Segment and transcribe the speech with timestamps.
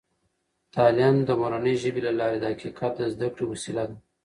[0.75, 3.95] تعلیم د مورنۍ ژبې له لارې د حقیقت د زده کړې وسیله ده.